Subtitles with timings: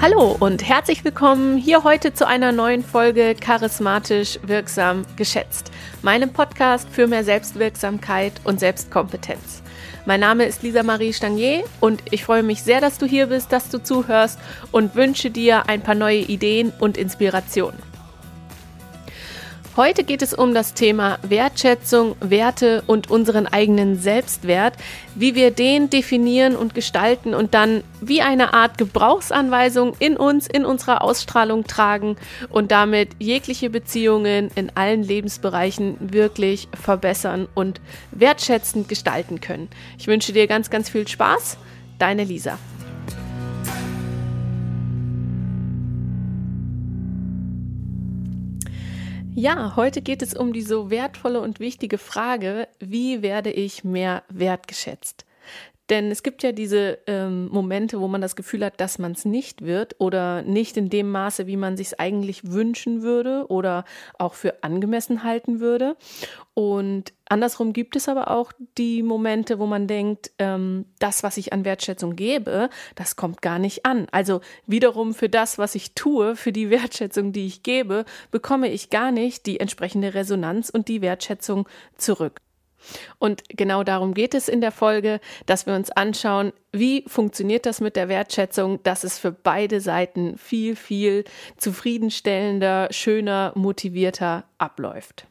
[0.00, 5.72] Hallo und herzlich willkommen hier heute zu einer neuen Folge Charismatisch Wirksam Geschätzt,
[6.02, 9.60] meinem Podcast für mehr Selbstwirksamkeit und Selbstkompetenz.
[10.06, 13.50] Mein Name ist Lisa Marie Stangier und ich freue mich sehr, dass du hier bist,
[13.50, 14.38] dass du zuhörst
[14.70, 17.87] und wünsche dir ein paar neue Ideen und Inspirationen.
[19.78, 24.74] Heute geht es um das Thema Wertschätzung, Werte und unseren eigenen Selbstwert,
[25.14, 30.64] wie wir den definieren und gestalten und dann wie eine Art Gebrauchsanweisung in uns, in
[30.64, 32.16] unserer Ausstrahlung tragen
[32.48, 39.68] und damit jegliche Beziehungen in allen Lebensbereichen wirklich verbessern und wertschätzend gestalten können.
[39.96, 41.56] Ich wünsche dir ganz, ganz viel Spaß.
[42.00, 42.58] Deine Lisa.
[49.40, 54.24] Ja, heute geht es um die so wertvolle und wichtige Frage, wie werde ich mehr
[54.28, 55.24] wertgeschätzt?
[55.90, 59.24] Denn es gibt ja diese ähm, Momente, wo man das Gefühl hat, dass man es
[59.24, 63.84] nicht wird oder nicht in dem Maße, wie man sich es eigentlich wünschen würde oder
[64.18, 65.96] auch für angemessen halten würde.
[66.52, 71.52] Und andersrum gibt es aber auch die Momente, wo man denkt, ähm, das, was ich
[71.52, 74.08] an Wertschätzung gebe, das kommt gar nicht an.
[74.10, 78.90] Also wiederum für das, was ich tue, für die Wertschätzung, die ich gebe, bekomme ich
[78.90, 82.40] gar nicht die entsprechende Resonanz und die Wertschätzung zurück.
[83.18, 87.80] Und genau darum geht es in der Folge, dass wir uns anschauen, wie funktioniert das
[87.80, 91.24] mit der Wertschätzung, dass es für beide Seiten viel, viel
[91.56, 95.26] zufriedenstellender, schöner, motivierter abläuft.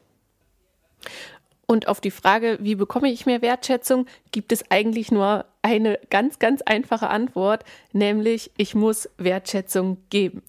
[1.70, 6.38] Und auf die Frage, wie bekomme ich mehr Wertschätzung, gibt es eigentlich nur eine ganz,
[6.38, 10.42] ganz einfache Antwort, nämlich ich muss Wertschätzung geben.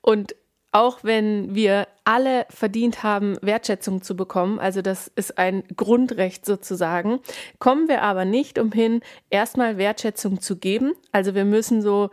[0.00, 0.34] Und
[0.76, 7.20] auch wenn wir alle verdient haben, Wertschätzung zu bekommen, also das ist ein Grundrecht sozusagen,
[7.58, 10.92] kommen wir aber nicht umhin, erstmal Wertschätzung zu geben.
[11.12, 12.10] Also wir müssen so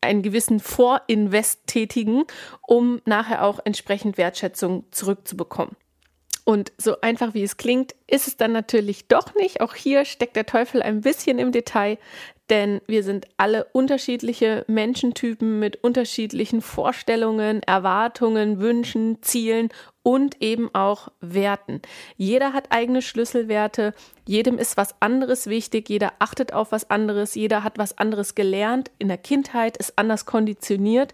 [0.00, 2.24] einen gewissen Vorinvest tätigen,
[2.66, 5.76] um nachher auch entsprechend Wertschätzung zurückzubekommen.
[6.48, 9.60] Und so einfach wie es klingt, ist es dann natürlich doch nicht.
[9.60, 11.98] Auch hier steckt der Teufel ein bisschen im Detail
[12.50, 19.70] denn wir sind alle unterschiedliche Menschentypen mit unterschiedlichen Vorstellungen, Erwartungen, Wünschen, Zielen
[20.06, 21.82] und eben auch Werten.
[22.16, 23.92] Jeder hat eigene Schlüsselwerte,
[24.24, 28.92] jedem ist was anderes wichtig, jeder achtet auf was anderes, jeder hat was anderes gelernt,
[29.00, 31.12] in der Kindheit ist anders konditioniert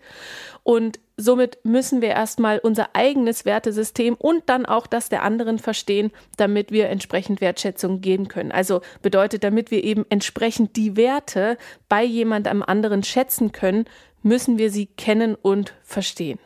[0.63, 6.11] und somit müssen wir erstmal unser eigenes Wertesystem und dann auch das der anderen verstehen,
[6.37, 8.53] damit wir entsprechend Wertschätzung geben können.
[8.53, 11.57] Also bedeutet, damit wir eben entsprechend die Werte
[11.89, 13.87] bei jemandem anderen schätzen können,
[14.23, 16.39] müssen wir sie kennen und verstehen.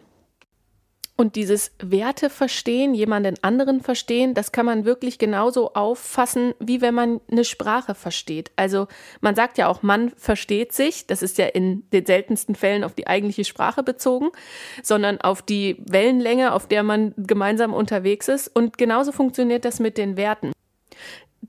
[1.19, 6.94] Und dieses Werte verstehen, jemanden anderen verstehen, das kann man wirklich genauso auffassen, wie wenn
[6.94, 8.50] man eine Sprache versteht.
[8.56, 8.87] Also
[9.22, 12.93] man sagt ja auch, man versteht sich, das ist ja in den seltensten Fällen auf
[12.93, 14.28] die eigentliche Sprache bezogen,
[14.82, 18.49] sondern auf die Wellenlänge, auf der man gemeinsam unterwegs ist.
[18.49, 20.53] Und genauso funktioniert das mit den Werten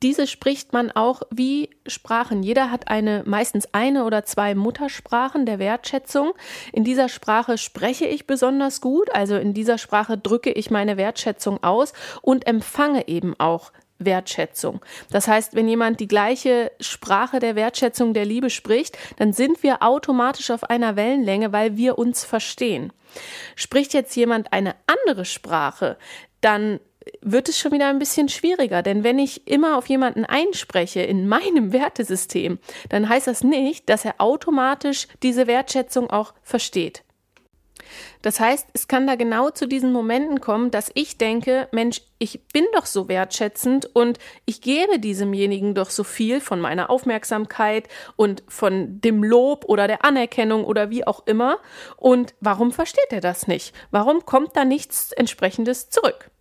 [0.03, 2.43] diese spricht man auch wie Sprachen.
[2.43, 6.33] Jeder hat eine, meistens eine oder zwei Muttersprachen der Wertschätzung.
[6.71, 11.63] In dieser Sprache spreche ich besonders gut, also in dieser Sprache drücke ich meine Wertschätzung
[11.63, 14.81] aus und empfange eben auch Wertschätzung.
[15.09, 19.81] Das heißt, wenn jemand die gleiche Sprache der Wertschätzung der Liebe spricht, dann sind wir
[19.81, 22.93] automatisch auf einer Wellenlänge, weil wir uns verstehen.
[23.55, 25.97] Spricht jetzt jemand eine andere Sprache,
[26.41, 26.79] dann
[27.21, 28.81] wird es schon wieder ein bisschen schwieriger.
[28.81, 32.59] Denn wenn ich immer auf jemanden einspreche in meinem Wertesystem,
[32.89, 37.03] dann heißt das nicht, dass er automatisch diese Wertschätzung auch versteht.
[38.21, 42.45] Das heißt, es kann da genau zu diesen Momenten kommen, dass ich denke, Mensch, ich
[42.47, 48.43] bin doch so wertschätzend und ich gebe diesemjenigen doch so viel von meiner Aufmerksamkeit und
[48.47, 51.59] von dem Lob oder der Anerkennung oder wie auch immer.
[51.95, 53.73] Und warum versteht er das nicht?
[53.91, 56.31] Warum kommt da nichts entsprechendes zurück?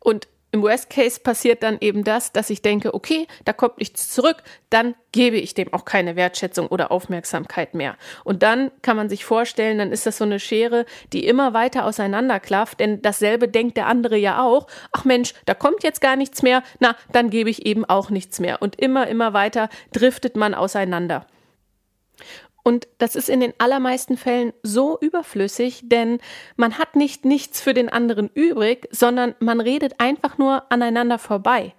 [0.00, 4.08] Und im Worst Case passiert dann eben das, dass ich denke, okay, da kommt nichts
[4.08, 7.96] zurück, dann gebe ich dem auch keine Wertschätzung oder Aufmerksamkeit mehr.
[8.24, 11.84] Und dann kann man sich vorstellen, dann ist das so eine Schere, die immer weiter
[11.84, 14.66] auseinanderklafft, denn dasselbe denkt der andere ja auch.
[14.92, 18.40] Ach Mensch, da kommt jetzt gar nichts mehr, na, dann gebe ich eben auch nichts
[18.40, 18.62] mehr.
[18.62, 21.26] Und immer, immer weiter driftet man auseinander.
[22.66, 26.18] Und das ist in den allermeisten Fällen so überflüssig, denn
[26.56, 31.74] man hat nicht nichts für den anderen übrig, sondern man redet einfach nur aneinander vorbei.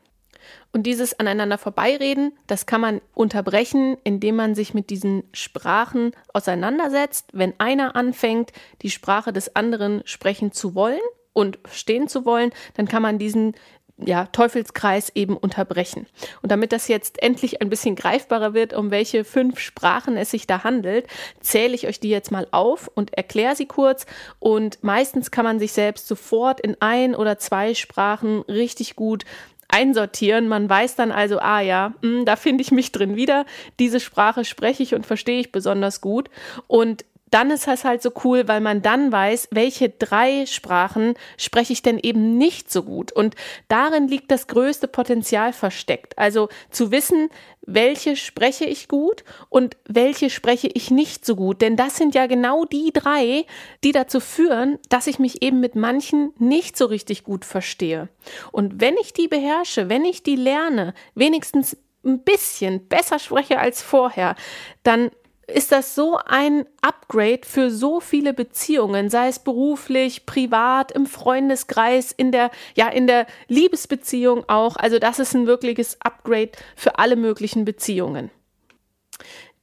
[0.72, 7.32] Und dieses aneinander vorbeireden, das kann man unterbrechen, indem man sich mit diesen Sprachen auseinandersetzt.
[7.34, 11.02] Wenn einer anfängt, die Sprache des anderen sprechen zu wollen
[11.34, 13.56] und verstehen zu wollen, dann kann man diesen
[13.98, 16.06] ja, Teufelskreis eben unterbrechen.
[16.42, 20.46] Und damit das jetzt endlich ein bisschen greifbarer wird, um welche fünf Sprachen es sich
[20.46, 21.08] da handelt,
[21.40, 24.06] zähle ich euch die jetzt mal auf und erkläre sie kurz.
[24.40, 29.26] Und meistens kann man sich selbst sofort in ein oder zwei Sprachen richtig gut
[29.68, 30.48] einsortieren.
[30.48, 33.46] Man weiß dann also, ah ja, mh, hm, da finde ich mich drin wieder.
[33.80, 36.30] Diese Sprache spreche ich und verstehe ich besonders gut.
[36.68, 41.74] Und dann ist es halt so cool, weil man dann weiß, welche drei Sprachen spreche
[41.74, 43.12] ich denn eben nicht so gut.
[43.12, 43.36] Und
[43.68, 46.18] darin liegt das größte Potenzial versteckt.
[46.18, 47.30] Also zu wissen,
[47.62, 51.62] welche spreche ich gut und welche spreche ich nicht so gut.
[51.62, 53.46] Denn das sind ja genau die drei,
[53.84, 58.08] die dazu führen, dass ich mich eben mit manchen nicht so richtig gut verstehe.
[58.52, 63.82] Und wenn ich die beherrsche, wenn ich die lerne, wenigstens ein bisschen besser spreche als
[63.82, 64.36] vorher,
[64.84, 65.12] dann
[65.48, 72.12] ist das so ein Upgrade für so viele Beziehungen, sei es beruflich, privat, im Freundeskreis,
[72.12, 74.76] in der, ja, in der Liebesbeziehung auch.
[74.76, 78.30] Also das ist ein wirkliches Upgrade für alle möglichen Beziehungen.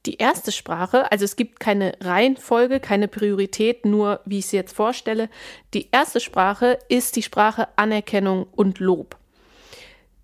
[0.07, 4.75] Die erste Sprache, also es gibt keine Reihenfolge, keine Priorität, nur wie ich sie jetzt
[4.75, 5.29] vorstelle.
[5.73, 9.17] Die erste Sprache ist die Sprache Anerkennung und Lob.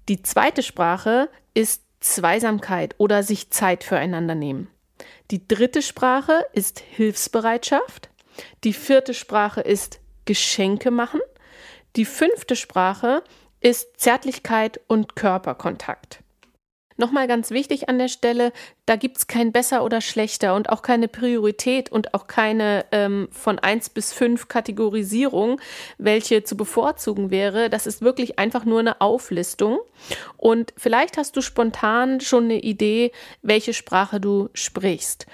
[0.08, 4.68] Die zweite Sprache ist Zweisamkeit oder sich Zeit füreinander nehmen.
[5.32, 8.10] Die dritte Sprache ist Hilfsbereitschaft.
[8.66, 11.22] Die vierte Sprache ist Geschenke machen.
[11.96, 13.24] Die fünfte Sprache
[13.62, 16.20] ist Zärtlichkeit und Körperkontakt.
[17.02, 18.54] Nochmal ganz wichtig an der Stelle,
[18.86, 23.28] da gibt es kein besser oder schlechter und auch keine Priorität und auch keine ähm,
[23.32, 25.60] von 1 bis 5 Kategorisierung,
[25.98, 27.72] welche zu bevorzugen wäre.
[27.72, 29.80] Das ist wirklich einfach nur eine Auflistung.
[30.38, 33.12] Und vielleicht hast du spontan schon eine Idee,
[33.42, 35.26] welche Sprache du sprichst.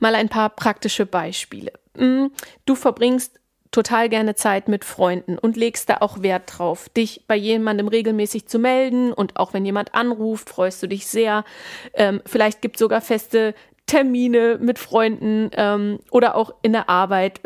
[0.00, 1.70] Mal ein paar praktische Beispiele.
[1.96, 2.32] Hm,
[2.64, 3.38] du verbringst
[3.76, 8.46] total gerne Zeit mit Freunden und legst da auch Wert drauf, dich bei jemandem regelmäßig
[8.46, 11.44] zu melden und auch wenn jemand anruft, freust du dich sehr.
[11.92, 17.40] Ähm, vielleicht gibt es sogar feste Termine mit Freunden ähm, oder auch in der Arbeit,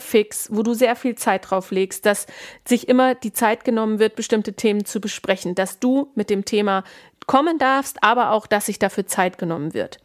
[0.00, 2.26] fix, wo du sehr viel Zeit drauf legst, dass
[2.66, 6.82] sich immer die Zeit genommen wird, bestimmte Themen zu besprechen, dass du mit dem Thema
[7.28, 9.98] kommen darfst, aber auch, dass sich dafür Zeit genommen wird.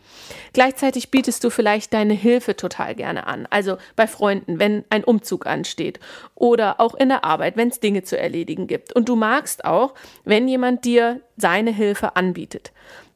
[0.52, 5.48] Gleichzeitig bietest du vielleicht deine Hilfe total gerne an, also bei Freunden, wenn ein Umzug
[5.48, 6.00] ansteht
[6.36, 8.94] oder auch in der Arbeit, wenn es Dinge zu erledigen gibt.
[8.94, 12.72] Und du magst auch, wenn jemand dir seine Hilfe anbietet.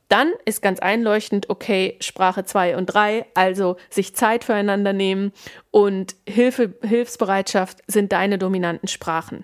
[0.10, 5.34] Dann ist ganz einleuchtend, okay, Sprache 2 und 3, also sich Zeit füreinander nehmen
[5.70, 9.44] und Hilfe, Hilfsbereitschaft sind deine dominanten Sprachen.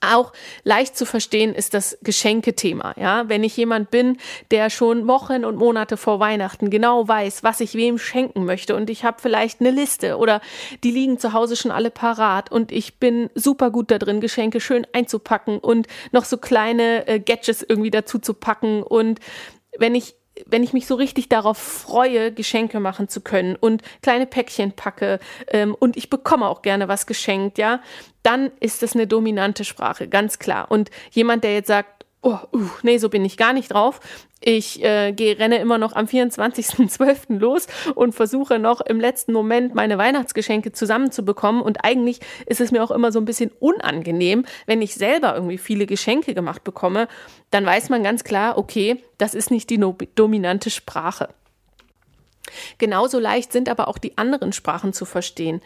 [0.00, 0.32] Auch
[0.64, 2.94] leicht zu verstehen ist das Geschenkethema.
[2.96, 4.18] Ja, wenn ich jemand bin,
[4.50, 8.90] der schon Wochen und Monate vor Weihnachten genau weiß, was ich wem schenken möchte und
[8.90, 10.40] ich habe vielleicht eine Liste oder
[10.84, 14.60] die liegen zu Hause schon alle parat und ich bin super gut da drin, Geschenke
[14.60, 19.20] schön einzupacken und noch so kleine äh, Gadgets irgendwie dazu zu packen und
[19.78, 24.26] wenn ich wenn ich mich so richtig darauf freue, Geschenke machen zu können und kleine
[24.26, 25.18] Päckchen packe
[25.48, 27.80] ähm, und ich bekomme auch gerne was geschenkt, ja,
[28.22, 30.70] dann ist das eine dominante Sprache, ganz klar.
[30.70, 31.95] Und jemand, der jetzt sagt,
[32.26, 34.00] oh, uh, nee, so bin ich gar nicht drauf.
[34.40, 37.38] Ich äh, gehe, renne immer noch am 24.12.
[37.38, 41.62] los und versuche noch im letzten Moment meine Weihnachtsgeschenke zusammenzubekommen.
[41.62, 45.58] Und eigentlich ist es mir auch immer so ein bisschen unangenehm, wenn ich selber irgendwie
[45.58, 47.08] viele Geschenke gemacht bekomme.
[47.50, 51.28] Dann weiß man ganz klar, okay, das ist nicht die no dominante Sprache.
[52.78, 55.60] Genauso leicht sind aber auch die anderen Sprachen zu verstehen.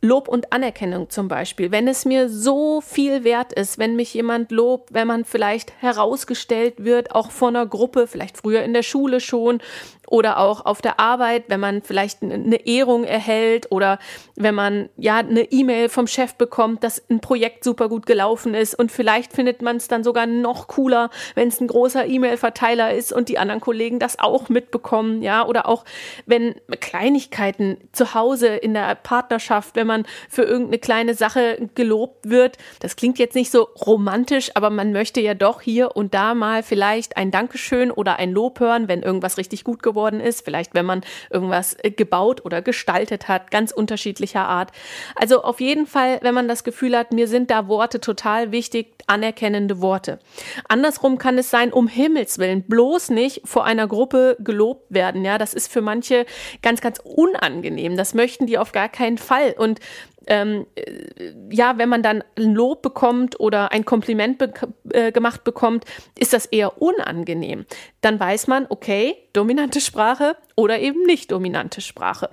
[0.00, 1.70] Lob und Anerkennung zum Beispiel.
[1.70, 6.84] Wenn es mir so viel wert ist, wenn mich jemand lobt, wenn man vielleicht herausgestellt
[6.84, 9.60] wird, auch von einer Gruppe, vielleicht früher in der Schule schon
[10.10, 13.98] oder auch auf der Arbeit, wenn man vielleicht eine Ehrung erhält oder
[14.36, 18.74] wenn man ja eine E-Mail vom Chef bekommt, dass ein Projekt super gut gelaufen ist
[18.74, 23.12] und vielleicht findet man es dann sogar noch cooler, wenn es ein großer E-Mail-Verteiler ist
[23.12, 25.84] und die anderen Kollegen das auch mitbekommen, ja, oder auch
[26.26, 32.56] wenn Kleinigkeiten zu Hause in der Partnerschaft, wenn man für irgendeine kleine Sache gelobt wird,
[32.80, 36.62] das klingt jetzt nicht so romantisch, aber man möchte ja doch hier und da mal
[36.62, 40.74] vielleicht ein Dankeschön oder ein Lob hören, wenn irgendwas richtig gut geworden geworden ist, vielleicht
[40.74, 44.70] wenn man irgendwas äh, gebaut oder gestaltet hat, ganz unterschiedlicher Art.
[45.16, 48.94] Also auf jeden Fall, wenn man das Gefühl hat, mir sind da Worte total wichtig,
[49.08, 50.20] anerkennende Worte.
[50.68, 55.24] Andersrum kann es sein, um Himmels Willen, bloß nicht vor einer Gruppe gelobt werden.
[55.24, 56.26] Ja, das ist für manche
[56.62, 57.96] ganz, ganz unangenehm.
[57.96, 59.54] Das möchten die auf gar keinen Fall.
[59.58, 59.80] Und
[60.28, 64.52] ähm, äh, ja, wenn man dann ein Lob bekommt oder ein Kompliment be
[64.92, 65.84] äh, gemacht bekommt,
[66.18, 67.66] ist das eher unangenehm.
[68.00, 72.30] Dann weiß man, okay, dominante Sprache oder eben nicht dominante Sprache.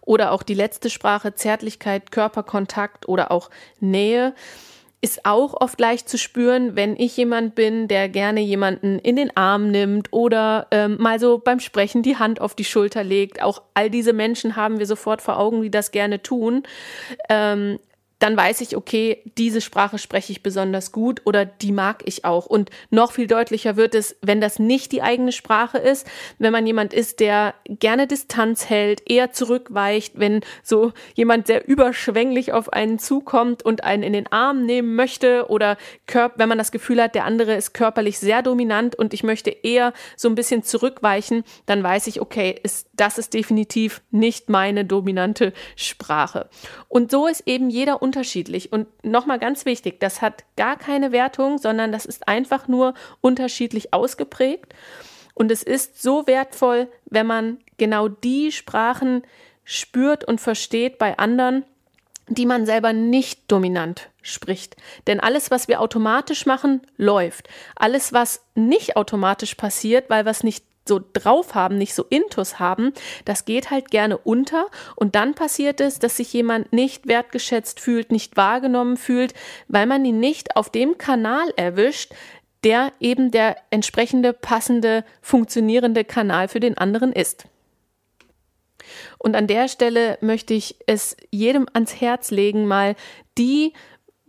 [0.00, 4.34] Oder auch die letzte Sprache, Zärtlichkeit, Körperkontakt oder auch Nähe.
[5.02, 9.36] Ist auch oft leicht zu spüren, wenn ich jemand bin, der gerne jemanden in den
[9.36, 13.42] Arm nimmt oder ähm, mal so beim Sprechen die Hand auf die Schulter legt.
[13.42, 16.62] Auch all diese Menschen haben wir sofort vor Augen, die das gerne tun.
[17.28, 17.80] Ähm,
[18.22, 22.46] dann weiß ich, okay, diese Sprache spreche ich besonders gut oder die mag ich auch.
[22.46, 26.06] Und noch viel deutlicher wird es, wenn das nicht die eigene Sprache ist,
[26.38, 32.52] wenn man jemand ist, der gerne Distanz hält, eher zurückweicht, wenn so jemand sehr überschwänglich
[32.52, 35.76] auf einen zukommt und einen in den Arm nehmen möchte oder
[36.36, 39.92] wenn man das Gefühl hat, der andere ist körperlich sehr dominant und ich möchte eher
[40.16, 45.52] so ein bisschen zurückweichen, dann weiß ich, okay, ist, das ist definitiv nicht meine dominante
[45.74, 46.48] Sprache.
[46.88, 48.72] Und so ist eben jeder unterschiedlich.
[48.72, 52.92] Und nochmal ganz wichtig, das hat gar keine Wertung, sondern das ist einfach nur
[53.22, 54.74] unterschiedlich ausgeprägt.
[55.34, 59.22] Und es ist so wertvoll, wenn man genau die Sprachen
[59.64, 61.64] spürt und versteht bei anderen,
[62.28, 64.76] die man selber nicht dominant spricht.
[65.06, 67.48] Denn alles, was wir automatisch machen, läuft.
[67.76, 72.58] Alles, was nicht automatisch passiert, weil wir es nicht so drauf haben, nicht so intus
[72.58, 72.92] haben,
[73.24, 78.10] das geht halt gerne unter und dann passiert es, dass sich jemand nicht wertgeschätzt fühlt,
[78.10, 79.34] nicht wahrgenommen fühlt,
[79.68, 82.12] weil man ihn nicht auf dem Kanal erwischt,
[82.64, 87.46] der eben der entsprechende, passende, funktionierende Kanal für den anderen ist.
[89.18, 92.96] Und an der Stelle möchte ich es jedem ans Herz legen, mal
[93.38, 93.72] die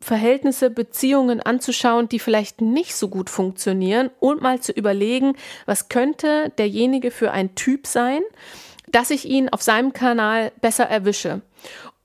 [0.04, 6.52] Verhältnisse, Beziehungen anzuschauen, die vielleicht nicht so gut funktionieren und mal zu überlegen, was könnte
[6.58, 8.22] derjenige für ein Typ sein,
[8.92, 11.42] dass ich ihn auf seinem Kanal besser erwische.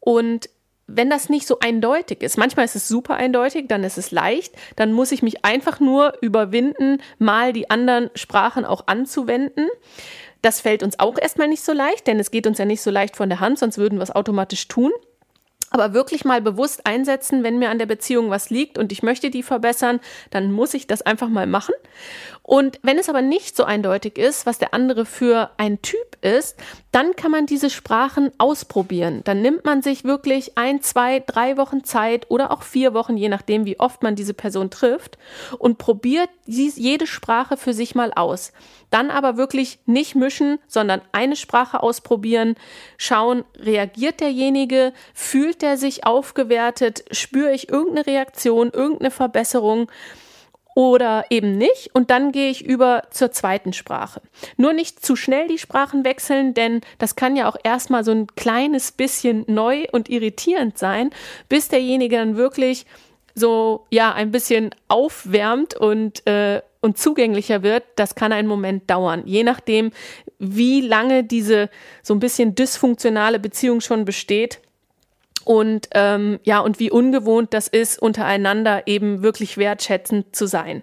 [0.01, 0.49] Und
[0.87, 4.55] wenn das nicht so eindeutig ist, manchmal ist es super eindeutig, dann ist es leicht,
[4.77, 9.69] dann muss ich mich einfach nur überwinden, mal die anderen Sprachen auch anzuwenden.
[10.41, 12.91] Das fällt uns auch erstmal nicht so leicht, denn es geht uns ja nicht so
[12.91, 14.93] leicht von der Hand, sonst würden wir es automatisch tun
[15.71, 19.31] aber wirklich mal bewusst einsetzen, wenn mir an der Beziehung was liegt und ich möchte
[19.31, 21.75] die verbessern, dann muss ich das einfach mal machen.
[22.43, 26.57] Und wenn es aber nicht so eindeutig ist, was der andere für ein Typ ist,
[26.91, 29.21] dann kann man diese Sprachen ausprobieren.
[29.25, 33.29] Dann nimmt man sich wirklich ein, zwei, drei Wochen Zeit oder auch vier Wochen, je
[33.29, 35.19] nachdem, wie oft man diese Person trifft
[35.59, 38.53] und probiert jede Sprache für sich mal aus.
[38.91, 42.55] Dann aber wirklich nicht mischen, sondern eine Sprache ausprobieren,
[42.97, 49.91] schauen, reagiert derjenige, fühlt er sich aufgewertet, spüre ich irgendeine Reaktion, irgendeine Verbesserung
[50.79, 51.93] oder eben nicht.
[51.93, 54.23] Und dann gehe ich über zur zweiten Sprache.
[54.57, 58.29] Nur nicht zu schnell die Sprachen wechseln, denn das kann ja auch erstmal so ein
[58.37, 61.11] kleines bisschen neu und irritierend sein,
[61.49, 62.87] bis derjenige dann wirklich
[63.35, 69.25] so ja ein bisschen aufwärmt und äh, und zugänglicher wird, das kann einen Moment dauern,
[69.27, 69.91] je nachdem,
[70.39, 71.71] wie lange diese
[72.05, 74.61] so ein bisschen dysfunktionale Beziehung schon besteht
[75.49, 80.83] und ähm, ja, und wie ungewohnt das ist, untereinander eben wirklich wertschätzend zu sein.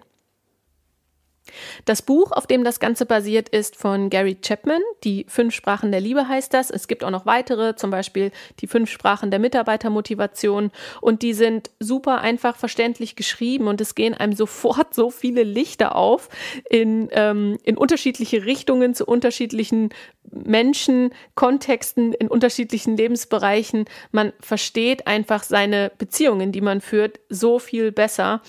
[1.84, 4.80] Das Buch, auf dem das Ganze basiert, ist von Gary Chapman.
[5.04, 6.70] Die fünf Sprachen der Liebe heißt das.
[6.70, 10.70] Es gibt auch noch weitere, zum Beispiel die fünf Sprachen der Mitarbeitermotivation.
[11.00, 15.96] Und die sind super einfach verständlich geschrieben und es gehen einem sofort so viele Lichter
[15.96, 16.28] auf
[16.68, 19.90] in, ähm, in unterschiedliche Richtungen zu unterschiedlichen
[20.30, 23.84] Menschen, Kontexten, in unterschiedlichen Lebensbereichen.
[24.10, 28.42] Man versteht einfach seine Beziehungen, die man führt, so viel besser.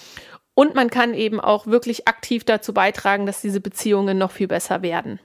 [0.58, 4.82] Und man kann eben auch wirklich aktiv dazu beitragen, dass diese Beziehungen noch viel besser
[4.82, 5.20] werden.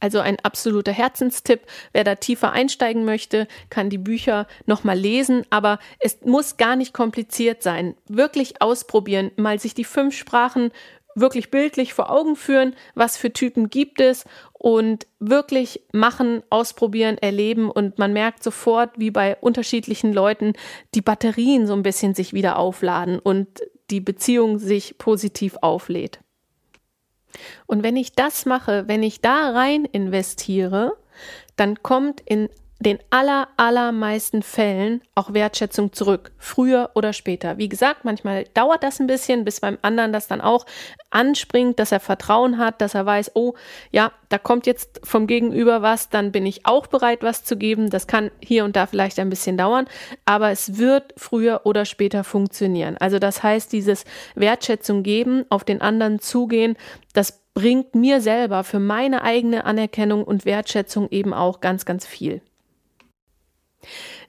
[0.00, 1.60] Also ein absoluter Herzenstipp.
[1.92, 6.92] Wer da tiefer einsteigen möchte, kann die Bücher nochmal lesen, aber es muss gar nicht
[6.92, 7.94] kompliziert sein.
[8.08, 10.72] Wirklich ausprobieren, mal sich die fünf Sprachen
[11.14, 17.70] wirklich bildlich vor Augen führen, was für Typen gibt es und wirklich machen, ausprobieren, erleben
[17.70, 20.54] und man merkt sofort, wie bei unterschiedlichen Leuten
[20.96, 23.48] die Batterien so ein bisschen sich wieder aufladen und
[23.90, 26.20] die Beziehung sich positiv auflädt.
[27.66, 30.96] Und wenn ich das mache, wenn ich da rein investiere,
[31.56, 32.48] dann kommt in
[32.80, 37.58] den aller, allermeisten Fällen auch Wertschätzung zurück, früher oder später.
[37.58, 40.64] Wie gesagt, manchmal dauert das ein bisschen, bis beim anderen das dann auch
[41.10, 43.54] anspringt, dass er Vertrauen hat, dass er weiß, oh,
[43.90, 47.90] ja, da kommt jetzt vom Gegenüber was, dann bin ich auch bereit, was zu geben.
[47.90, 49.86] Das kann hier und da vielleicht ein bisschen dauern,
[50.24, 52.96] aber es wird früher oder später funktionieren.
[52.98, 54.04] Also das heißt, dieses
[54.36, 56.76] Wertschätzung geben, auf den anderen zugehen,
[57.12, 62.40] das bringt mir selber für meine eigene Anerkennung und Wertschätzung eben auch ganz, ganz viel.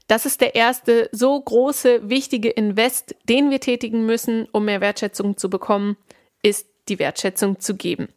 [0.08, 5.38] Das ist der erste so große, wichtige Invest, den wir tätigen müssen, um mehr Wertschätzung
[5.38, 5.98] zu bekommen,
[6.42, 8.10] ist die Wertschätzung zu geben.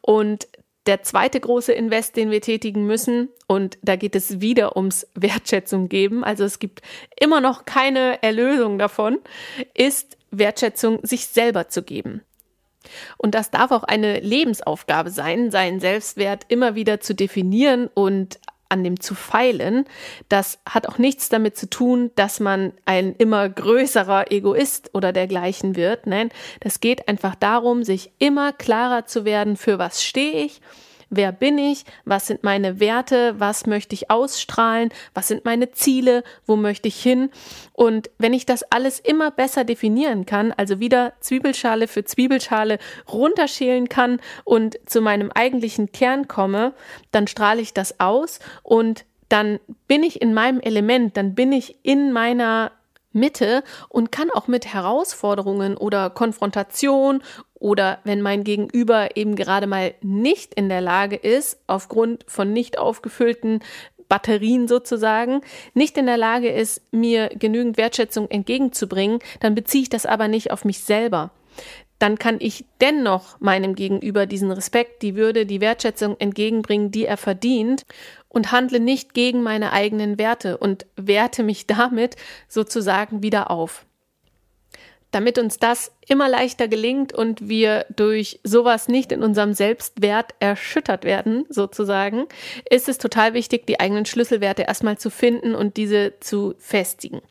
[0.00, 0.48] Und
[0.86, 5.88] der zweite große Invest, den wir tätigen müssen, und da geht es wieder ums Wertschätzung
[5.88, 6.80] geben, also es gibt
[7.18, 9.18] immer noch keine Erlösung davon,
[9.74, 12.22] ist Wertschätzung sich selber zu geben.
[13.16, 18.84] Und das darf auch eine Lebensaufgabe sein, seinen Selbstwert immer wieder zu definieren und an
[18.84, 19.84] dem zu feilen,
[20.28, 25.76] das hat auch nichts damit zu tun, dass man ein immer größerer Egoist oder dergleichen
[25.76, 26.06] wird.
[26.06, 26.30] Nein,
[26.60, 30.60] das geht einfach darum, sich immer klarer zu werden, für was stehe ich
[31.08, 31.84] Wer bin ich?
[32.04, 33.38] Was sind meine Werte?
[33.38, 34.90] Was möchte ich ausstrahlen?
[35.14, 36.24] Was sind meine Ziele?
[36.46, 37.30] Wo möchte ich hin?
[37.72, 43.88] Und wenn ich das alles immer besser definieren kann, also wieder Zwiebelschale für Zwiebelschale runterschälen
[43.88, 46.74] kann und zu meinem eigentlichen Kern komme,
[47.12, 51.78] dann strahle ich das aus und dann bin ich in meinem Element, dann bin ich
[51.82, 52.72] in meiner
[53.16, 57.22] Mitte und kann auch mit Herausforderungen oder Konfrontation
[57.58, 62.78] oder wenn mein Gegenüber eben gerade mal nicht in der Lage ist, aufgrund von nicht
[62.78, 63.60] aufgefüllten
[64.08, 65.40] Batterien sozusagen,
[65.74, 70.50] nicht in der Lage ist, mir genügend Wertschätzung entgegenzubringen, dann beziehe ich das aber nicht
[70.50, 71.30] auf mich selber.
[71.98, 77.16] Dann kann ich dennoch meinem Gegenüber diesen Respekt, die Würde, die Wertschätzung entgegenbringen, die er
[77.16, 77.86] verdient
[78.28, 82.16] und handle nicht gegen meine eigenen Werte und werte mich damit
[82.48, 83.85] sozusagen wieder auf.
[85.16, 91.04] Damit uns das immer leichter gelingt und wir durch sowas nicht in unserem Selbstwert erschüttert
[91.04, 92.26] werden, sozusagen,
[92.68, 97.22] ist es total wichtig, die eigenen Schlüsselwerte erstmal zu finden und diese zu festigen.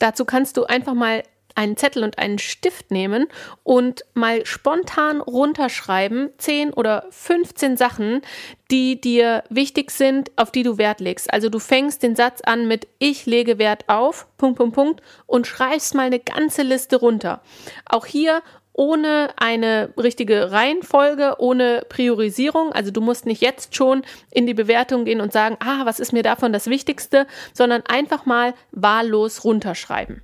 [0.00, 1.22] Dazu kannst du einfach mal
[1.54, 3.26] einen Zettel und einen Stift nehmen
[3.62, 8.22] und mal spontan runterschreiben, 10 oder 15 Sachen,
[8.70, 11.32] die dir wichtig sind, auf die du Wert legst.
[11.32, 15.46] Also du fängst den Satz an mit Ich lege Wert auf, Punkt, Punkt, Punkt, und
[15.46, 17.42] schreibst mal eine ganze Liste runter.
[17.86, 18.42] Auch hier
[18.74, 22.72] ohne eine richtige Reihenfolge, ohne Priorisierung.
[22.72, 26.12] Also du musst nicht jetzt schon in die Bewertung gehen und sagen, ah, was ist
[26.12, 30.22] mir davon das Wichtigste, sondern einfach mal wahllos runterschreiben.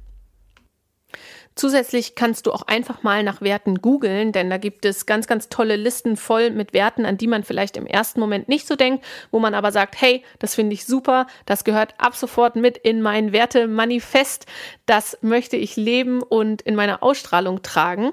[1.61, 5.51] Zusätzlich kannst du auch einfach mal nach Werten googeln, denn da gibt es ganz, ganz
[5.51, 9.05] tolle Listen voll mit Werten, an die man vielleicht im ersten Moment nicht so denkt,
[9.31, 13.03] wo man aber sagt, hey, das finde ich super, das gehört ab sofort mit in
[13.03, 14.47] mein Wertemanifest,
[14.91, 18.11] das möchte ich leben und in meiner Ausstrahlung tragen.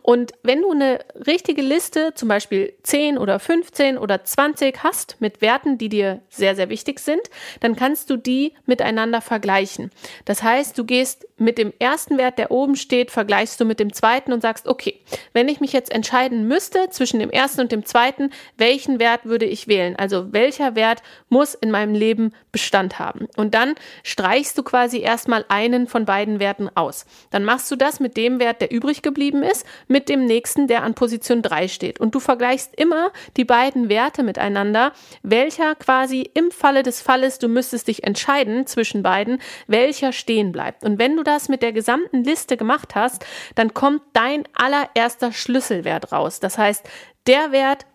[0.00, 5.42] Und wenn du eine richtige Liste, zum Beispiel 10 oder 15 oder 20 hast mit
[5.42, 7.20] Werten, die dir sehr, sehr wichtig sind,
[7.60, 9.90] dann kannst du die miteinander vergleichen.
[10.24, 13.92] Das heißt, du gehst mit dem ersten Wert, der oben steht, vergleichst du mit dem
[13.92, 15.00] zweiten und sagst, okay,
[15.34, 19.44] wenn ich mich jetzt entscheiden müsste zwischen dem ersten und dem zweiten, welchen Wert würde
[19.44, 19.96] ich wählen?
[19.96, 23.28] Also welcher Wert muss in meinem Leben Bestand haben?
[23.36, 27.06] Und dann streichst du quasi erstmal einen von beiden Werten aus.
[27.30, 30.82] Dann machst du das mit dem Wert, der übrig geblieben ist, mit dem nächsten, der
[30.82, 32.00] an Position 3 steht.
[32.00, 37.48] Und du vergleichst immer die beiden Werte miteinander, welcher quasi im Falle des Falles, du
[37.48, 40.84] müsstest dich entscheiden zwischen beiden, welcher stehen bleibt.
[40.84, 43.24] Und wenn du das mit der gesamten Liste gemacht hast,
[43.54, 46.40] dann kommt dein allererster Schlüsselwert raus.
[46.40, 46.88] Das heißt,
[47.26, 47.86] der Wert,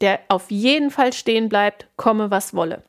[0.00, 2.82] der auf jeden Fall stehen bleibt, komme was wolle.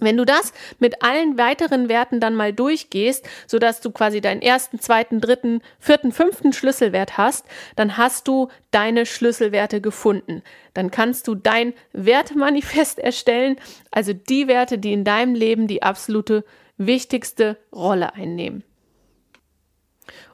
[0.00, 4.42] Wenn du das mit allen weiteren Werten dann mal durchgehst, so dass du quasi deinen
[4.42, 10.42] ersten, zweiten, dritten, vierten, fünften Schlüsselwert hast, dann hast du deine Schlüsselwerte gefunden.
[10.74, 13.56] Dann kannst du dein Wertemanifest erstellen,
[13.90, 16.44] also die Werte, die in deinem Leben die absolute
[16.76, 18.62] wichtigste Rolle einnehmen.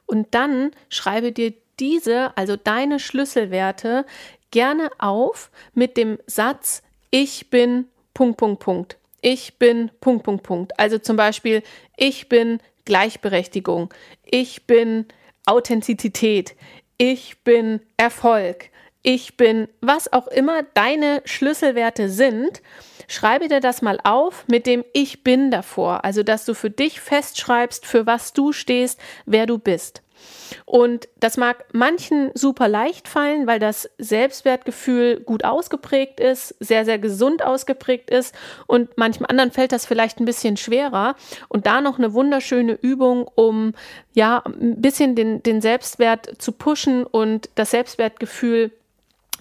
[0.05, 4.05] Und dann schreibe dir diese, also deine Schlüsselwerte,
[4.51, 8.97] gerne auf mit dem Satz, ich bin Punkt, Punkt, Punkt.
[9.27, 10.79] Ich bin Punkt, Punkt, Punkt.
[10.79, 11.63] Also zum Beispiel,
[11.97, 13.91] ich bin Gleichberechtigung.
[14.23, 15.07] Ich bin
[15.47, 16.55] Authentizität.
[16.99, 18.69] Ich bin Erfolg.
[19.01, 22.61] Ich bin, was auch immer deine Schlüsselwerte sind,
[23.07, 26.05] schreibe dir das mal auf mit dem Ich bin davor.
[26.05, 30.03] Also, dass du für dich festschreibst, für was du stehst, wer du bist.
[30.65, 36.99] Und das mag manchen super leicht fallen, weil das Selbstwertgefühl gut ausgeprägt ist, sehr, sehr
[36.99, 38.35] gesund ausgeprägt ist.
[38.67, 41.15] Und manchem anderen fällt das vielleicht ein bisschen schwerer.
[41.49, 43.73] Und da noch eine wunderschöne Übung, um
[44.13, 48.71] ja ein bisschen den, den Selbstwert zu pushen und das Selbstwertgefühl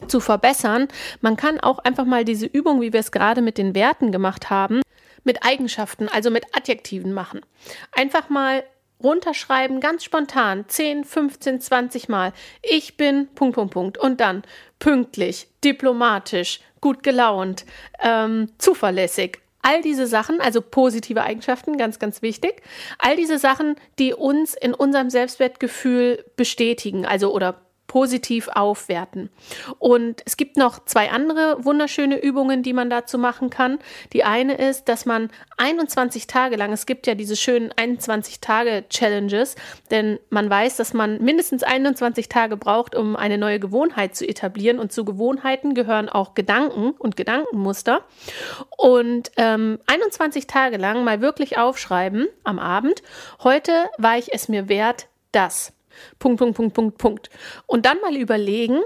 [0.09, 0.89] zu verbessern.
[1.21, 4.51] Man kann auch einfach mal diese Übung, wie wir es gerade mit den Werten gemacht
[4.51, 4.83] haben,
[5.25, 7.41] mit Eigenschaften, also mit Adjektiven machen.
[7.93, 8.65] Einfach mal
[9.03, 12.33] runterschreiben, ganz spontan, 10, 15, 20 Mal.
[12.63, 13.99] Ich bin Punkt, Punkt, Punkt.
[13.99, 14.43] Und dann
[14.79, 17.65] pünktlich, diplomatisch, gut gelaunt,
[18.03, 19.39] ähm, zuverlässig.
[19.63, 22.63] All diese Sachen, also positive Eigenschaften, ganz, ganz wichtig.
[22.99, 27.64] All diese Sachen, die uns in unserem Selbstwertgefühl bestätigen, also oder
[27.95, 29.31] positiv aufwerten.
[29.79, 33.79] Und es gibt noch zwei andere wunderschöne Übungen, die man dazu machen kann.
[34.13, 38.83] Die eine ist, dass man 21 Tage lang, es gibt ja diese schönen 21 Tage
[38.89, 39.55] Challenges,
[39.93, 44.81] denn man weiß, dass man mindestens 21 Tage braucht, um eine neue Gewohnheit zu etablieren.
[44.81, 48.03] Und zu Gewohnheiten gehören auch Gedanken und Gedankenmuster.
[48.77, 53.05] Und ähm, 21 Tage lang mal wirklich aufschreiben am Abend.
[53.45, 55.73] Heute war ich es mir wert, das.
[56.19, 57.31] Punkt, Punkt, Punkt, Punkt, Punkt.
[57.67, 58.81] Und dann mal überlegen,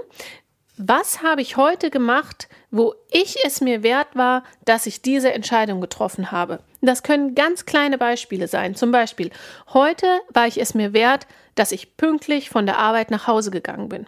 [0.77, 5.81] was habe ich heute gemacht, wo ich es mir wert war, dass ich diese Entscheidung
[5.81, 6.61] getroffen habe.
[6.81, 8.75] Das können ganz kleine Beispiele sein.
[8.75, 9.29] Zum Beispiel,
[9.73, 13.89] heute war ich es mir wert, dass ich pünktlich von der Arbeit nach Hause gegangen
[13.89, 14.05] bin.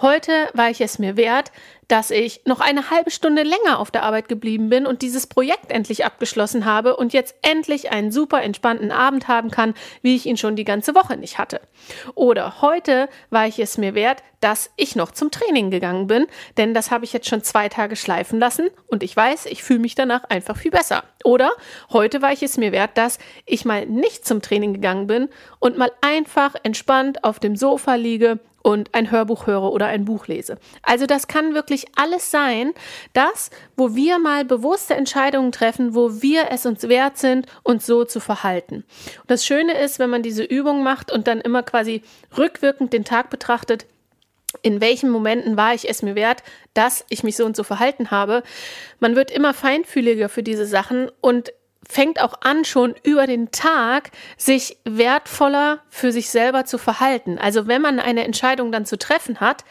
[0.00, 1.52] Heute war ich es mir wert,
[1.90, 5.72] dass ich noch eine halbe Stunde länger auf der Arbeit geblieben bin und dieses Projekt
[5.72, 10.36] endlich abgeschlossen habe und jetzt endlich einen super entspannten Abend haben kann, wie ich ihn
[10.36, 11.60] schon die ganze Woche nicht hatte.
[12.14, 16.26] Oder heute war ich es mir wert, dass ich noch zum Training gegangen bin,
[16.56, 19.80] denn das habe ich jetzt schon zwei Tage schleifen lassen und ich weiß, ich fühle
[19.80, 21.02] mich danach einfach viel besser.
[21.24, 21.50] Oder
[21.90, 25.76] heute war ich es mir wert, dass ich mal nicht zum Training gegangen bin und
[25.76, 30.58] mal einfach entspannt auf dem Sofa liege und ein Hörbuch höre oder ein Buch lese.
[30.82, 32.72] Also das kann wirklich alles sein,
[33.12, 38.04] das, wo wir mal bewusste Entscheidungen treffen, wo wir es uns wert sind, uns so
[38.04, 38.84] zu verhalten.
[39.20, 42.02] Und das Schöne ist, wenn man diese Übung macht und dann immer quasi
[42.36, 43.86] rückwirkend den Tag betrachtet,
[44.62, 46.42] in welchen Momenten war ich es mir wert,
[46.74, 48.42] dass ich mich so und so verhalten habe.
[48.98, 51.52] Man wird immer feinfühliger für diese Sachen und
[51.90, 57.36] fängt auch an, schon über den Tag sich wertvoller für sich selber zu verhalten.
[57.38, 59.64] Also wenn man eine Entscheidung dann zu treffen hat,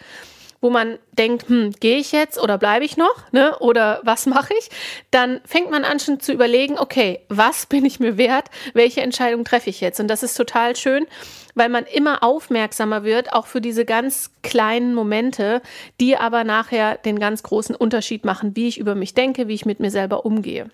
[0.61, 3.57] wo man denkt, hm, gehe ich jetzt oder bleibe ich noch, ne?
[3.59, 4.69] Oder was mache ich?
[5.09, 8.49] Dann fängt man an schon zu überlegen, okay, was bin ich mir wert?
[8.73, 10.01] Welche Entscheidung treffe ich jetzt?
[10.01, 11.07] Und das ist total schön,
[11.55, 15.61] weil man immer aufmerksamer wird, auch für diese ganz kleinen Momente,
[16.01, 19.65] die aber nachher den ganz großen Unterschied machen, wie ich über mich denke, wie ich
[19.65, 20.69] mit mir selber umgehe.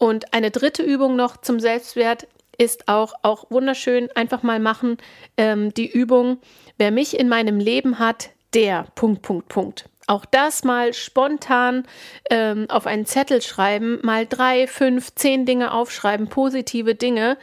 [0.00, 4.96] Und eine dritte Übung noch zum Selbstwert ist auch, auch wunderschön, einfach mal machen,
[5.36, 6.38] ähm, die Übung,
[6.78, 9.90] wer mich in meinem Leben hat, der Punkt, Punkt, Punkt.
[10.06, 11.86] Auch das mal spontan
[12.30, 17.36] ähm, auf einen Zettel schreiben, mal drei, fünf, zehn Dinge aufschreiben, positive Dinge,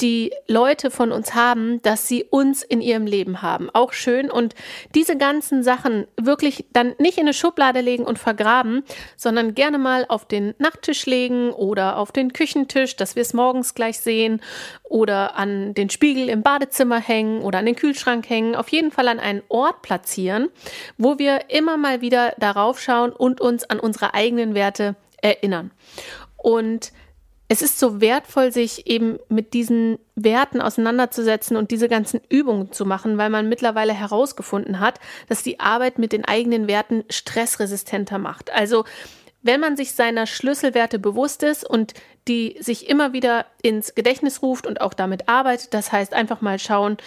[0.00, 3.70] die Leute von uns haben, dass sie uns in ihrem Leben haben.
[3.70, 4.30] Auch schön.
[4.30, 4.54] Und
[4.94, 8.82] diese ganzen Sachen wirklich dann nicht in eine Schublade legen und vergraben,
[9.16, 13.74] sondern gerne mal auf den Nachttisch legen oder auf den Küchentisch, dass wir es morgens
[13.74, 14.40] gleich sehen
[14.84, 18.54] oder an den Spiegel im Badezimmer hängen oder an den Kühlschrank hängen.
[18.56, 20.48] Auf jeden Fall an einen Ort platzieren,
[20.98, 25.70] wo wir immer mal wieder darauf schauen und uns an unsere eigenen Werte erinnern.
[26.36, 26.92] Und
[27.52, 32.86] es ist so wertvoll, sich eben mit diesen Werten auseinanderzusetzen und diese ganzen Übungen zu
[32.86, 38.52] machen, weil man mittlerweile herausgefunden hat, dass die Arbeit mit den eigenen Werten stressresistenter macht.
[38.52, 38.84] Also
[39.42, 41.94] wenn man sich seiner Schlüsselwerte bewusst ist und
[42.28, 46.60] die sich immer wieder ins Gedächtnis ruft und auch damit arbeitet, das heißt einfach mal
[46.60, 46.98] schauen,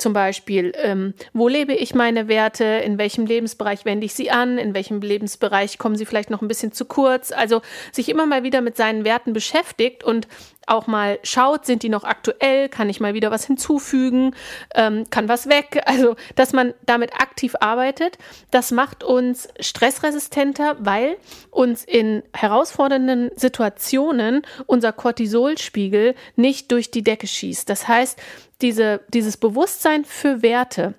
[0.00, 4.58] zum Beispiel, ähm, wo lebe ich meine Werte, in welchem Lebensbereich wende ich sie an,
[4.58, 7.32] in welchem Lebensbereich kommen sie vielleicht noch ein bisschen zu kurz.
[7.32, 10.26] Also sich immer mal wieder mit seinen Werten beschäftigt und
[10.66, 14.34] auch mal schaut, sind die noch aktuell, kann ich mal wieder was hinzufügen,
[14.74, 15.82] ähm, kann was weg.
[15.90, 18.16] Also, dass man damit aktiv arbeitet,
[18.52, 21.16] das macht uns stressresistenter, weil
[21.50, 27.68] uns in herausfordernden Situationen unser Cortisolspiegel nicht durch die Decke schießt.
[27.68, 28.20] Das heißt,
[28.60, 30.94] diese, dieses Bewusstsein für Werte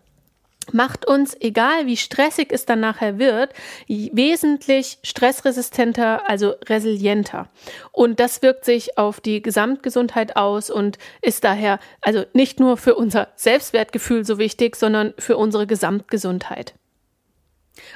[0.74, 3.54] macht uns, egal wie stressig es dann nachher wird,
[3.88, 7.50] wesentlich stressresistenter, also resilienter.
[7.92, 12.96] Und das wirkt sich auf die Gesamtgesundheit aus und ist daher also nicht nur für
[12.96, 16.74] unser Selbstwertgefühl so wichtig, sondern für unsere Gesamtgesundheit.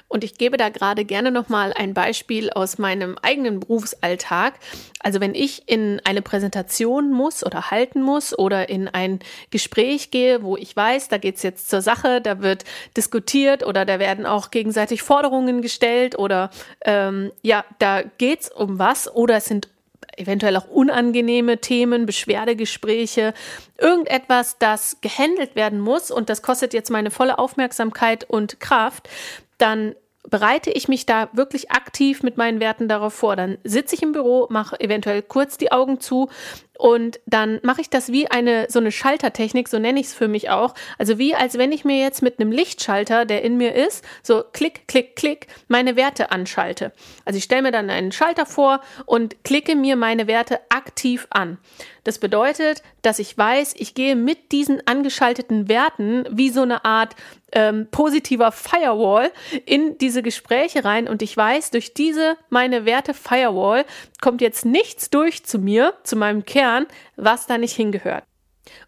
[0.07, 4.55] Und ich gebe da gerade gerne nochmal ein Beispiel aus meinem eigenen Berufsalltag.
[4.99, 9.19] Also wenn ich in eine Präsentation muss oder halten muss oder in ein
[9.51, 12.63] Gespräch gehe, wo ich weiß, da geht es jetzt zur Sache, da wird
[12.97, 16.49] diskutiert oder da werden auch gegenseitig Forderungen gestellt oder
[16.83, 19.69] ähm, ja, da geht es um was oder es sind
[20.17, 23.33] eventuell auch unangenehme Themen, Beschwerdegespräche,
[23.77, 29.09] irgendetwas, das gehandelt werden muss und das kostet jetzt meine volle Aufmerksamkeit und Kraft,
[29.57, 29.95] dann
[30.29, 33.35] bereite ich mich da wirklich aktiv mit meinen Werten darauf vor.
[33.35, 36.29] Dann sitze ich im Büro, mache eventuell kurz die Augen zu
[36.77, 40.27] Und dann mache ich das wie eine so eine Schaltertechnik, so nenne ich es für
[40.27, 40.73] mich auch.
[40.97, 44.43] Also wie als wenn ich mir jetzt mit einem Lichtschalter, der in mir ist, so
[44.51, 46.91] klick, klick, klick, meine Werte anschalte.
[47.23, 51.57] Also ich stelle mir dann einen Schalter vor und klicke mir meine Werte aktiv an.
[52.05, 57.15] Das bedeutet, dass ich weiß, ich gehe mit diesen angeschalteten Werten wie so eine Art
[57.51, 59.31] ähm, positiver Firewall
[59.65, 63.85] in diese Gespräche rein und ich weiß, durch diese meine Werte Firewall
[64.21, 66.64] kommt jetzt nichts durch zu mir, zu meinem Kern,
[67.15, 68.23] was da nicht hingehört.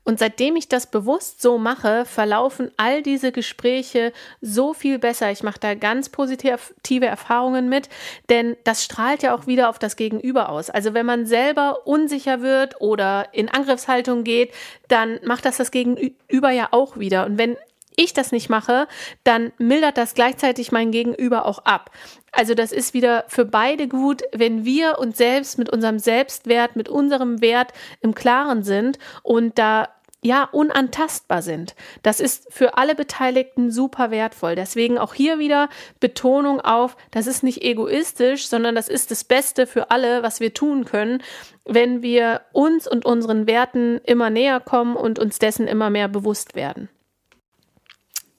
[0.03, 5.31] Und seitdem ich das bewusst so mache, verlaufen all diese Gespräche so viel besser.
[5.31, 7.89] Ich mache da ganz positive Erfahrungen mit,
[8.29, 10.69] denn das strahlt ja auch wieder auf das Gegenüber aus.
[10.69, 14.53] Also wenn man selber unsicher wird oder in Angriffshaltung geht,
[14.87, 17.25] dann macht das das Gegenüber ja auch wieder.
[17.25, 17.57] Und wenn
[17.99, 18.87] ich das nicht mache,
[19.23, 21.89] dann mildert das gleichzeitig mein Gegenüber auch ab.
[22.31, 26.89] Also das ist wieder für beide gut, wenn wir uns selbst mit unserem Selbstwert, mit
[26.89, 29.87] unserem Wert im Klaren sind und da
[30.23, 31.75] ja, unantastbar sind.
[32.01, 34.55] Das ist für alle Beteiligten super wertvoll.
[34.55, 39.67] Deswegen auch hier wieder Betonung auf, das ist nicht egoistisch, sondern das ist das Beste
[39.67, 41.21] für alle, was wir tun können,
[41.65, 46.55] wenn wir uns und unseren Werten immer näher kommen und uns dessen immer mehr bewusst
[46.55, 46.89] werden.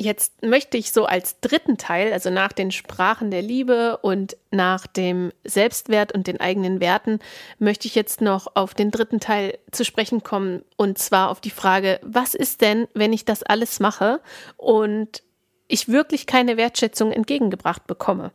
[0.00, 4.86] Jetzt möchte ich so als dritten Teil, also nach den Sprachen der Liebe und nach
[4.86, 7.18] dem Selbstwert und den eigenen Werten,
[7.58, 11.50] möchte ich jetzt noch auf den dritten Teil zu sprechen kommen und zwar auf die
[11.50, 14.20] Frage, was ist denn, wenn ich das alles mache
[14.56, 15.24] und
[15.66, 18.30] ich wirklich keine Wertschätzung entgegengebracht bekomme?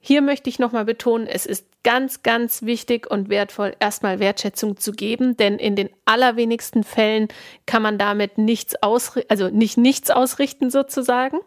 [0.00, 4.92] Hier möchte ich nochmal betonen, es ist ganz, ganz wichtig und wertvoll, erstmal Wertschätzung zu
[4.92, 7.28] geben, denn in den allerwenigsten Fällen
[7.66, 11.38] kann man damit nichts ausrichten, also nicht nichts ausrichten sozusagen.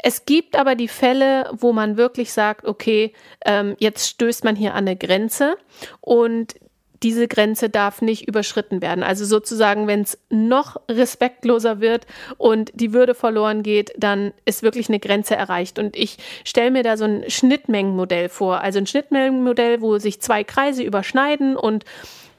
[0.00, 3.12] Es gibt aber die Fälle, wo man wirklich sagt, okay,
[3.44, 5.56] ähm, jetzt stößt man hier an eine Grenze
[6.00, 6.54] und
[7.02, 9.02] diese Grenze darf nicht überschritten werden.
[9.04, 12.06] Also sozusagen, wenn es noch respektloser wird
[12.36, 15.78] und die Würde verloren geht, dann ist wirklich eine Grenze erreicht.
[15.78, 18.60] Und ich stelle mir da so ein Schnittmengenmodell vor.
[18.60, 21.84] Also ein Schnittmengenmodell, wo sich zwei Kreise überschneiden und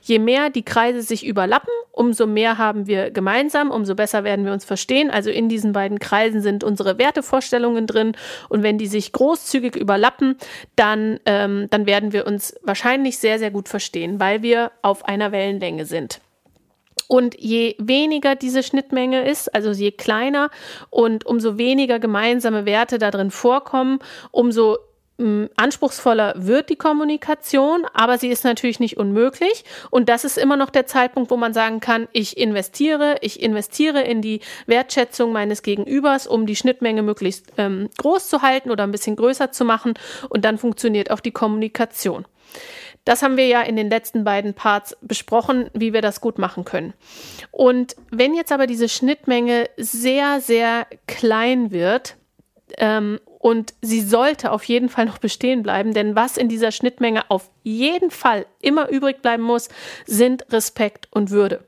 [0.01, 4.53] Je mehr die Kreise sich überlappen, umso mehr haben wir gemeinsam, umso besser werden wir
[4.53, 5.09] uns verstehen.
[5.09, 8.13] Also in diesen beiden Kreisen sind unsere Wertevorstellungen drin
[8.47, 10.37] und wenn die sich großzügig überlappen,
[10.75, 15.31] dann, ähm, dann werden wir uns wahrscheinlich sehr, sehr gut verstehen, weil wir auf einer
[15.31, 16.21] Wellenlänge sind.
[17.07, 20.51] Und je weniger diese Schnittmenge ist, also je kleiner
[20.91, 23.99] und umso weniger gemeinsame Werte da drin vorkommen,
[24.31, 24.77] umso
[25.55, 29.65] anspruchsvoller wird die Kommunikation, aber sie ist natürlich nicht unmöglich.
[29.89, 34.01] Und das ist immer noch der Zeitpunkt, wo man sagen kann, ich investiere, ich investiere
[34.01, 38.91] in die Wertschätzung meines Gegenübers, um die Schnittmenge möglichst ähm, groß zu halten oder ein
[38.91, 39.93] bisschen größer zu machen.
[40.29, 42.25] Und dann funktioniert auch die Kommunikation.
[43.05, 46.65] Das haben wir ja in den letzten beiden Parts besprochen, wie wir das gut machen
[46.65, 46.93] können.
[47.51, 52.17] Und wenn jetzt aber diese Schnittmenge sehr, sehr klein wird,
[52.77, 57.31] ähm, und sie sollte auf jeden Fall noch bestehen bleiben, denn was in dieser Schnittmenge
[57.31, 59.69] auf jeden Fall immer übrig bleiben muss,
[60.05, 61.63] sind Respekt und Würde.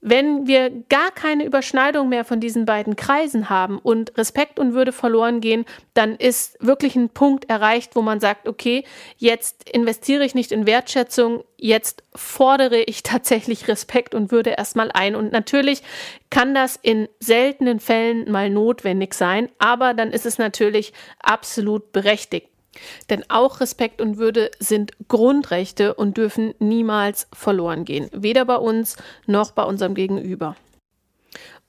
[0.00, 4.92] Wenn wir gar keine Überschneidung mehr von diesen beiden Kreisen haben und Respekt und Würde
[4.92, 8.84] verloren gehen, dann ist wirklich ein Punkt erreicht, wo man sagt, okay,
[9.16, 15.16] jetzt investiere ich nicht in Wertschätzung, jetzt fordere ich tatsächlich Respekt und Würde erstmal ein.
[15.16, 15.82] Und natürlich
[16.30, 22.48] kann das in seltenen Fällen mal notwendig sein, aber dann ist es natürlich absolut berechtigt.
[23.10, 28.96] Denn auch Respekt und Würde sind Grundrechte und dürfen niemals verloren gehen, weder bei uns
[29.26, 30.56] noch bei unserem Gegenüber.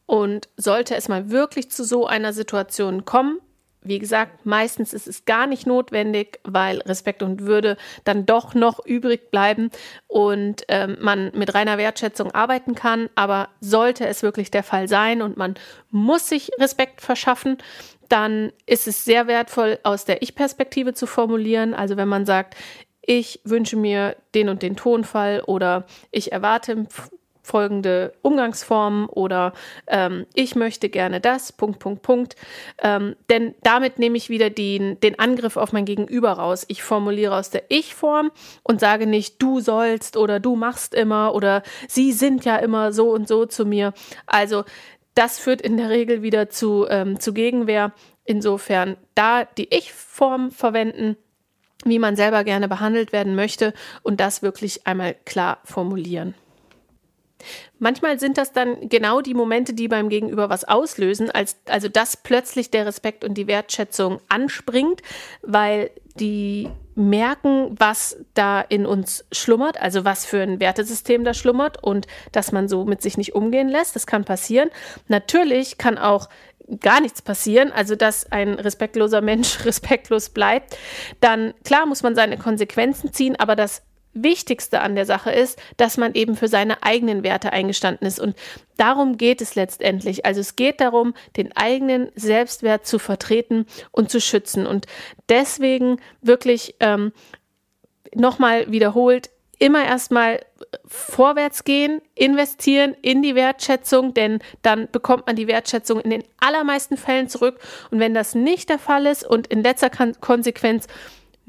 [0.05, 3.39] Und sollte es mal wirklich zu so einer Situation kommen,
[3.81, 8.85] wie gesagt, meistens ist es gar nicht notwendig, weil Respekt und Würde dann doch noch
[8.85, 9.71] übrig bleiben
[10.07, 13.09] und ähm, man mit reiner Wertschätzung arbeiten kann.
[13.15, 15.55] Aber sollte es wirklich der Fall sein und man
[15.91, 17.57] muss sich Respekt verschaffen,
[18.09, 21.73] dann ist es sehr wertvoll, aus der Ich-Perspektive zu formulieren.
[21.73, 22.55] Also wenn man sagt,
[23.01, 26.87] ich wünsche mir den und den Tonfall oder ich erwarte
[27.49, 29.53] folgende Umgangsformen oder
[29.87, 32.35] ähm, ich möchte gerne das, Punkt, Punkt, Punkt.
[32.81, 36.65] Ähm, denn damit nehme ich wieder den, den Angriff auf mein Gegenüber raus.
[36.67, 41.63] Ich formuliere aus der Ich-Form und sage nicht, du sollst oder du machst immer oder
[41.87, 43.93] sie sind ja immer so und so zu mir.
[44.27, 44.63] Also
[45.19, 47.91] das führt in der Regel wieder zu, ähm, zu Gegenwehr.
[48.23, 51.17] Insofern da die Ich-Form verwenden,
[51.84, 56.36] wie man selber gerne behandelt werden möchte und das wirklich einmal klar formulieren.
[57.79, 62.15] Manchmal sind das dann genau die Momente, die beim Gegenüber was auslösen, als, also dass
[62.15, 65.01] plötzlich der Respekt und die Wertschätzung anspringt,
[65.41, 71.81] weil die merken, was da in uns schlummert, also was für ein Wertesystem da schlummert
[71.81, 73.95] und dass man so mit sich nicht umgehen lässt.
[73.95, 74.69] Das kann passieren.
[75.07, 76.29] Natürlich kann auch
[76.81, 80.77] gar nichts passieren, also dass ein respektloser Mensch respektlos bleibt,
[81.19, 83.81] dann klar muss man seine Konsequenzen ziehen, aber das
[84.13, 88.19] Wichtigste an der Sache ist, dass man eben für seine eigenen Werte eingestanden ist.
[88.19, 88.35] Und
[88.77, 90.25] darum geht es letztendlich.
[90.25, 94.65] Also es geht darum, den eigenen Selbstwert zu vertreten und zu schützen.
[94.65, 94.87] Und
[95.29, 97.11] deswegen wirklich ähm,
[98.15, 100.39] nochmal wiederholt, immer erstmal
[100.85, 106.97] vorwärts gehen, investieren in die Wertschätzung, denn dann bekommt man die Wertschätzung in den allermeisten
[106.97, 107.59] Fällen zurück.
[107.91, 110.87] Und wenn das nicht der Fall ist und in letzter Konsequenz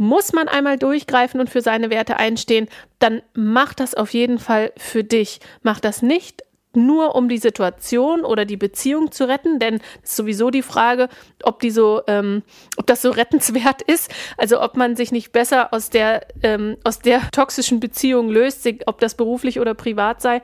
[0.00, 2.68] muss man einmal durchgreifen und für seine Werte einstehen,
[3.00, 5.40] dann mach das auf jeden Fall für dich.
[5.62, 6.42] Mach das nicht
[6.74, 11.10] nur um die Situation oder die Beziehung zu retten, denn ist sowieso die Frage,
[11.42, 12.42] ob die so, ähm,
[12.78, 17.00] ob das so rettenswert ist, also ob man sich nicht besser aus der ähm, aus
[17.00, 20.40] der toxischen Beziehung löst, ob das beruflich oder privat sei,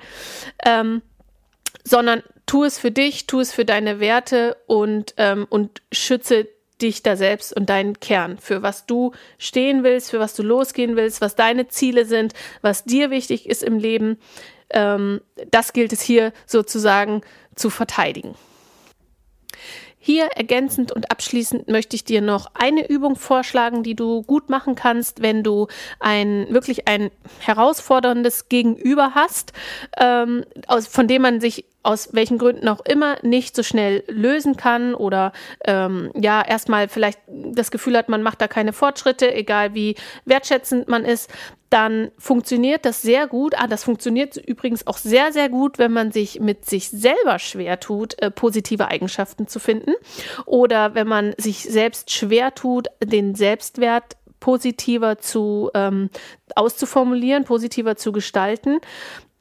[0.66, 1.00] ähm,
[1.82, 6.46] sondern tu es für dich, tu es für deine Werte und ähm, und schütze
[6.82, 10.96] dich da selbst und deinen Kern, für was du stehen willst, für was du losgehen
[10.96, 14.18] willst, was deine Ziele sind, was dir wichtig ist im Leben.
[14.70, 17.22] Ähm, das gilt es hier sozusagen
[17.54, 18.34] zu verteidigen.
[20.06, 24.76] Hier ergänzend und abschließend möchte ich dir noch eine Übung vorschlagen, die du gut machen
[24.76, 25.66] kannst, wenn du
[25.98, 29.52] ein wirklich ein herausforderndes Gegenüber hast,
[29.98, 34.56] ähm, aus, von dem man sich aus welchen Gründen auch immer nicht so schnell lösen
[34.56, 35.32] kann oder
[35.64, 40.86] ähm, ja erstmal vielleicht das Gefühl hat, man macht da keine Fortschritte, egal wie wertschätzend
[40.86, 41.32] man ist,
[41.76, 43.54] dann funktioniert das sehr gut.
[43.58, 47.78] Ah, das funktioniert übrigens auch sehr, sehr gut, wenn man sich mit sich selber schwer
[47.80, 49.92] tut, äh, positive Eigenschaften zu finden
[50.46, 56.08] oder wenn man sich selbst schwer tut, den Selbstwert positiver zu ähm,
[56.54, 58.78] auszuformulieren, positiver zu gestalten,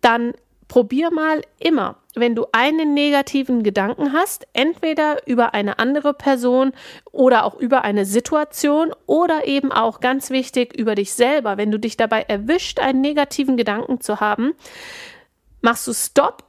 [0.01, 0.33] dann
[0.67, 6.71] probier mal immer, wenn du einen negativen Gedanken hast, entweder über eine andere Person
[7.11, 11.79] oder auch über eine Situation oder eben auch ganz wichtig über dich selber, wenn du
[11.79, 14.53] dich dabei erwischt, einen negativen Gedanken zu haben,
[15.61, 16.43] machst du Stopp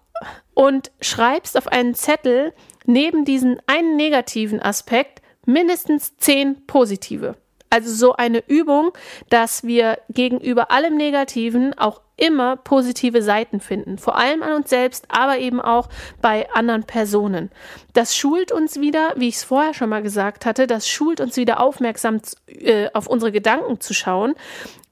[0.55, 2.53] und schreibst auf einen Zettel
[2.85, 7.37] neben diesen einen negativen Aspekt mindestens zehn positive.
[7.71, 8.93] Also so eine Übung,
[9.29, 15.07] dass wir gegenüber allem Negativen auch immer positive Seiten finden, vor allem an uns selbst,
[15.09, 15.89] aber eben auch
[16.23, 17.51] bei anderen Personen.
[17.93, 21.37] Das schult uns wieder, wie ich es vorher schon mal gesagt hatte, das schult uns
[21.37, 24.35] wieder aufmerksam äh, auf unsere Gedanken zu schauen,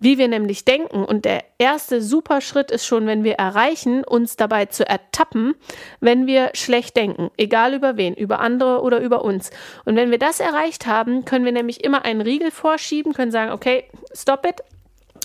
[0.00, 1.04] wie wir nämlich denken.
[1.04, 5.54] Und der erste super Schritt ist schon, wenn wir erreichen, uns dabei zu ertappen,
[6.00, 9.50] wenn wir schlecht denken, egal über wen, über andere oder über uns.
[9.86, 13.52] Und wenn wir das erreicht haben, können wir nämlich immer einen Riegel vorschieben, können sagen,
[13.52, 13.84] okay,
[14.14, 14.62] stop it,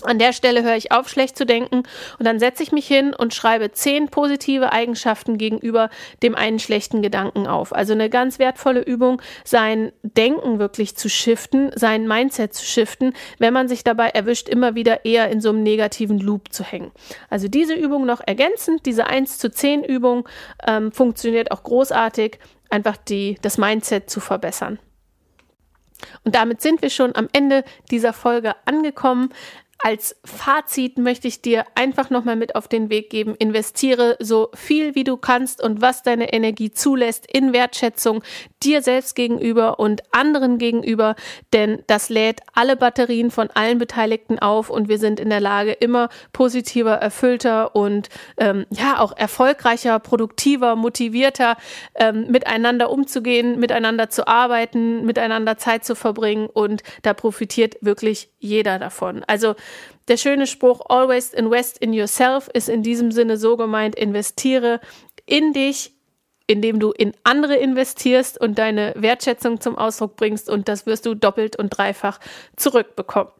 [0.02, 1.82] an der Stelle höre ich auf, schlecht zu denken
[2.18, 5.90] und dann setze ich mich hin und schreibe zehn positive Eigenschaften gegenüber
[6.22, 7.74] dem einen schlechten Gedanken auf.
[7.74, 13.52] Also eine ganz wertvolle Übung, sein Denken wirklich zu shiften, sein Mindset zu shiften, wenn
[13.52, 16.90] man sich dabei erwischt, immer wieder eher in so einem negativen Loop zu hängen.
[17.28, 20.28] Also diese Übung noch ergänzend, diese 1 zu 10 Übung
[20.66, 22.38] ähm, funktioniert auch großartig,
[22.70, 24.78] einfach die, das Mindset zu verbessern.
[26.24, 29.30] Und damit sind wir schon am Ende dieser Folge angekommen.
[29.82, 34.94] Als Fazit möchte ich dir einfach nochmal mit auf den Weg geben, investiere so viel
[34.94, 38.22] wie du kannst und was deine Energie zulässt in Wertschätzung
[38.62, 41.16] dir selbst gegenüber und anderen gegenüber,
[41.54, 45.72] denn das lädt alle Batterien von allen Beteiligten auf und wir sind in der Lage,
[45.72, 51.56] immer positiver, erfüllter und ähm, ja auch erfolgreicher, produktiver, motivierter
[51.94, 58.78] ähm, miteinander umzugehen, miteinander zu arbeiten, miteinander Zeit zu verbringen und da profitiert wirklich jeder
[58.78, 59.24] davon.
[59.26, 59.54] Also
[60.08, 64.80] der schöne Spruch Always invest in yourself ist in diesem Sinne so gemeint, investiere
[65.26, 65.92] in dich,
[66.46, 71.14] indem du in andere investierst und deine Wertschätzung zum Ausdruck bringst und das wirst du
[71.14, 72.18] doppelt und dreifach
[72.56, 73.30] zurückbekommen.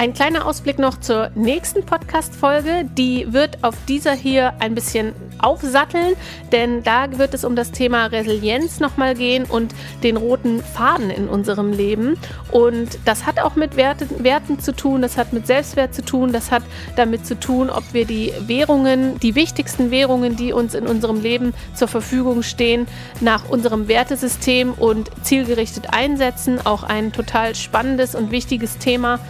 [0.00, 2.88] Ein kleiner Ausblick noch zur nächsten Podcast-Folge.
[2.96, 6.14] Die wird auf dieser hier ein bisschen aufsatteln,
[6.52, 11.28] denn da wird es um das Thema Resilienz nochmal gehen und den roten Faden in
[11.28, 12.16] unserem Leben.
[12.50, 16.32] Und das hat auch mit Werte, Werten zu tun, das hat mit Selbstwert zu tun,
[16.32, 16.62] das hat
[16.96, 21.52] damit zu tun, ob wir die Währungen, die wichtigsten Währungen, die uns in unserem Leben
[21.74, 22.86] zur Verfügung stehen,
[23.20, 26.58] nach unserem Wertesystem und zielgerichtet einsetzen.
[26.64, 29.20] Auch ein total spannendes und wichtiges Thema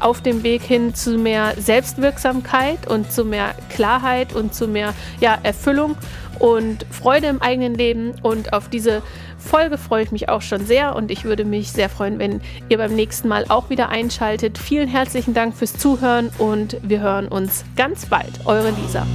[0.00, 5.38] auf dem Weg hin zu mehr Selbstwirksamkeit und zu mehr Klarheit und zu mehr ja,
[5.42, 5.96] Erfüllung
[6.38, 8.14] und Freude im eigenen Leben.
[8.22, 9.02] Und auf diese
[9.38, 12.78] Folge freue ich mich auch schon sehr und ich würde mich sehr freuen, wenn ihr
[12.78, 14.58] beim nächsten Mal auch wieder einschaltet.
[14.58, 18.32] Vielen herzlichen Dank fürs Zuhören und wir hören uns ganz bald.
[18.44, 19.06] Eure Lisa.